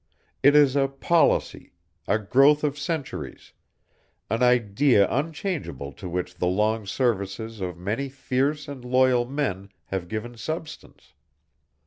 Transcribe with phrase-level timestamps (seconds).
[0.41, 1.73] It is a policy,
[2.07, 3.53] a growth of centuries,
[4.31, 10.07] an idea unchangeable to which the long services of many fierce and loyal men have
[10.07, 11.13] given substance.